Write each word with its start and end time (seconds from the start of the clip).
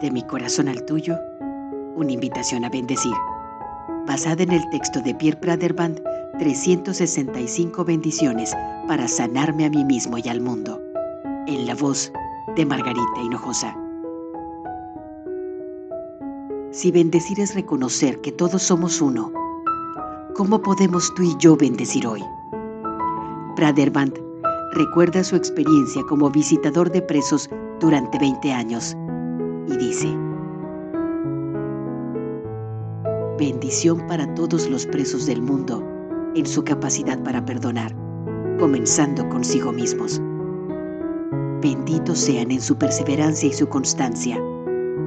De 0.00 0.12
mi 0.12 0.22
corazón 0.22 0.68
al 0.68 0.84
tuyo, 0.84 1.18
una 1.96 2.12
invitación 2.12 2.64
a 2.64 2.70
bendecir. 2.70 3.14
Basada 4.06 4.44
en 4.44 4.52
el 4.52 4.68
texto 4.70 5.00
de 5.00 5.12
Pierre 5.12 5.40
Praderband, 5.40 6.00
365 6.38 7.84
bendiciones 7.84 8.54
para 8.86 9.08
sanarme 9.08 9.64
a 9.64 9.70
mí 9.70 9.84
mismo 9.84 10.16
y 10.18 10.28
al 10.28 10.40
mundo. 10.40 10.80
En 11.48 11.66
la 11.66 11.74
voz 11.74 12.12
de 12.54 12.64
Margarita 12.64 13.20
Hinojosa. 13.24 13.76
Si 16.70 16.92
bendecir 16.92 17.40
es 17.40 17.56
reconocer 17.56 18.20
que 18.20 18.30
todos 18.30 18.62
somos 18.62 19.00
uno, 19.00 19.32
¿cómo 20.36 20.62
podemos 20.62 21.12
tú 21.16 21.24
y 21.24 21.36
yo 21.38 21.56
bendecir 21.56 22.06
hoy? 22.06 22.22
Praderband 23.56 24.16
recuerda 24.74 25.24
su 25.24 25.34
experiencia 25.34 26.02
como 26.08 26.30
visitador 26.30 26.92
de 26.92 27.02
presos 27.02 27.50
durante 27.80 28.16
20 28.20 28.52
años 28.52 28.96
y 29.68 29.76
dice, 29.76 30.08
bendición 33.38 34.06
para 34.06 34.34
todos 34.34 34.68
los 34.68 34.86
presos 34.86 35.26
del 35.26 35.42
mundo 35.42 35.86
en 36.34 36.46
su 36.46 36.64
capacidad 36.64 37.22
para 37.22 37.44
perdonar, 37.44 37.94
comenzando 38.58 39.28
consigo 39.28 39.72
mismos. 39.72 40.20
Benditos 41.60 42.18
sean 42.18 42.50
en 42.50 42.60
su 42.60 42.76
perseverancia 42.76 43.48
y 43.48 43.52
su 43.52 43.68
constancia, 43.68 44.40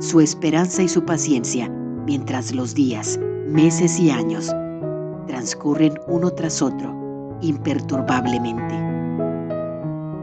su 0.00 0.20
esperanza 0.20 0.82
y 0.82 0.88
su 0.88 1.04
paciencia, 1.04 1.68
mientras 2.06 2.54
los 2.54 2.74
días, 2.74 3.18
meses 3.48 3.98
y 3.98 4.10
años 4.10 4.50
transcurren 5.26 5.94
uno 6.06 6.30
tras 6.30 6.60
otro 6.62 6.94
imperturbablemente. 7.40 8.74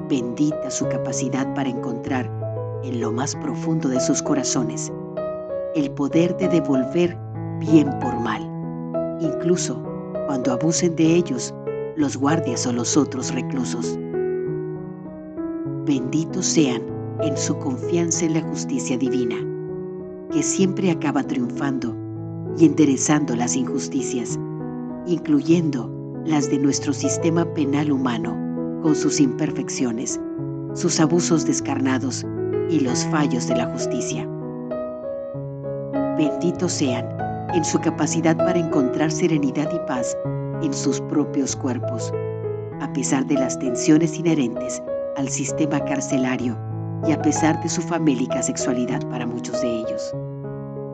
Bendita 0.09 0.69
su 0.69 0.87
capacidad 0.87 1.53
para 1.55 1.69
encontrar 1.69 2.40
en 2.83 2.99
lo 2.99 3.11
más 3.11 3.35
profundo 3.35 3.89
de 3.89 3.99
sus 3.99 4.21
corazones 4.21 4.91
el 5.75 5.89
poder 5.91 6.35
de 6.37 6.47
devolver 6.49 7.17
bien 7.59 7.87
por 7.99 8.19
mal, 8.19 8.41
incluso 9.21 9.81
cuando 10.25 10.51
abusen 10.51 10.95
de 10.95 11.15
ellos 11.15 11.53
los 11.95 12.17
guardias 12.17 12.65
o 12.67 12.73
los 12.73 12.97
otros 12.97 13.33
reclusos. 13.33 13.97
Benditos 15.85 16.45
sean 16.45 16.81
en 17.21 17.37
su 17.37 17.57
confianza 17.57 18.25
en 18.25 18.33
la 18.33 18.41
justicia 18.41 18.97
divina, 18.97 19.35
que 20.31 20.43
siempre 20.43 20.91
acaba 20.91 21.23
triunfando 21.23 21.95
y 22.57 22.65
enderezando 22.65 23.35
las 23.35 23.55
injusticias, 23.55 24.39
incluyendo 25.05 25.89
las 26.25 26.49
de 26.49 26.59
nuestro 26.59 26.93
sistema 26.93 27.45
penal 27.53 27.91
humano, 27.91 28.37
con 28.81 28.95
sus 28.95 29.19
imperfecciones, 29.19 30.19
sus 30.73 30.99
abusos 30.99 31.45
descarnados 31.45 32.25
y 32.71 32.79
los 32.79 33.05
fallos 33.07 33.47
de 33.47 33.55
la 33.57 33.65
justicia. 33.65 34.27
Benditos 36.17 36.71
sean 36.71 37.05
en 37.53 37.65
su 37.65 37.77
capacidad 37.79 38.37
para 38.37 38.59
encontrar 38.59 39.11
serenidad 39.11 39.69
y 39.73 39.79
paz 39.87 40.17
en 40.63 40.73
sus 40.73 41.01
propios 41.01 41.55
cuerpos, 41.55 42.13
a 42.79 42.91
pesar 42.93 43.25
de 43.25 43.35
las 43.35 43.59
tensiones 43.59 44.17
inherentes 44.17 44.81
al 45.17 45.27
sistema 45.27 45.83
carcelario 45.83 46.57
y 47.05 47.11
a 47.11 47.21
pesar 47.21 47.61
de 47.61 47.67
su 47.67 47.81
famélica 47.81 48.41
sexualidad 48.41 49.05
para 49.09 49.27
muchos 49.27 49.61
de 49.61 49.79
ellos. 49.81 50.15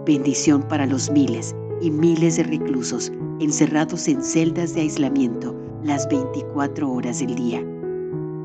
Bendición 0.06 0.64
para 0.64 0.88
los 0.88 1.12
miles 1.12 1.56
y 1.82 1.92
miles 1.92 2.38
de 2.38 2.44
reclusos 2.44 3.12
encerrados 3.40 4.08
en 4.08 4.24
celdas 4.24 4.74
de 4.74 4.82
aislamiento 4.82 5.54
las 5.84 6.10
24 6.10 6.90
horas 6.90 7.20
del 7.20 7.36
día, 7.36 7.64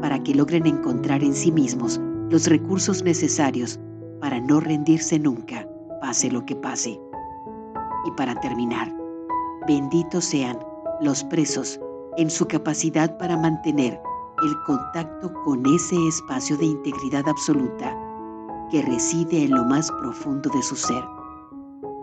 para 0.02 0.22
que 0.22 0.34
logren 0.34 0.66
encontrar 0.66 1.22
en 1.22 1.32
sí 1.32 1.50
mismos 1.50 1.98
los 2.32 2.46
recursos 2.46 3.04
necesarios 3.04 3.78
para 4.18 4.40
no 4.40 4.58
rendirse 4.58 5.18
nunca, 5.18 5.68
pase 6.00 6.30
lo 6.30 6.46
que 6.46 6.56
pase. 6.56 6.98
Y 8.06 8.10
para 8.12 8.34
terminar, 8.40 8.90
benditos 9.68 10.24
sean 10.24 10.58
los 11.02 11.24
presos 11.24 11.78
en 12.16 12.30
su 12.30 12.46
capacidad 12.46 13.18
para 13.18 13.36
mantener 13.36 14.00
el 14.42 14.54
contacto 14.66 15.30
con 15.44 15.66
ese 15.66 15.94
espacio 16.08 16.56
de 16.56 16.64
integridad 16.64 17.28
absoluta 17.28 17.94
que 18.70 18.80
reside 18.80 19.44
en 19.44 19.50
lo 19.50 19.64
más 19.64 19.92
profundo 20.00 20.48
de 20.54 20.62
su 20.62 20.74
ser 20.74 21.04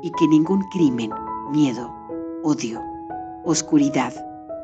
y 0.03 0.11
que 0.11 0.27
ningún 0.27 0.61
crimen, 0.69 1.09
miedo, 1.51 1.91
odio, 2.43 2.79
oscuridad 3.45 4.13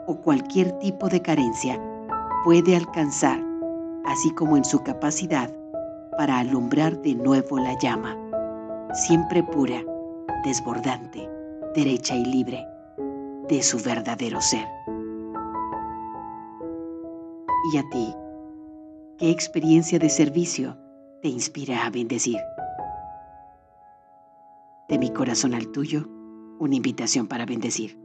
o 0.05 0.15
cualquier 0.21 0.77
tipo 0.77 1.09
de 1.09 1.23
carencia 1.23 1.81
puede 2.43 2.75
alcanzar, 2.75 3.43
así 4.05 4.31
como 4.31 4.57
en 4.57 4.65
su 4.65 4.83
capacidad 4.83 5.53
para 6.17 6.39
alumbrar 6.39 7.01
de 7.01 7.15
nuevo 7.15 7.57
la 7.57 7.77
llama, 7.79 8.17
siempre 8.93 9.43
pura, 9.43 9.83
desbordante, 10.43 11.29
derecha 11.75 12.15
y 12.15 12.25
libre, 12.25 12.65
de 13.49 13.61
su 13.61 13.77
verdadero 13.79 14.41
ser. 14.41 14.67
¿Y 17.73 17.77
a 17.77 17.89
ti? 17.89 18.13
¿Qué 19.17 19.31
experiencia 19.31 19.99
de 19.99 20.09
servicio 20.09 20.77
te 21.21 21.27
inspira 21.29 21.85
a 21.85 21.89
bendecir? 21.89 22.37
De 24.87 24.99
mi 24.99 25.09
corazón 25.09 25.53
al 25.53 25.71
tuyo, 25.71 26.07
una 26.59 26.75
invitación 26.75 27.27
para 27.27 27.45
bendecir. 27.45 28.04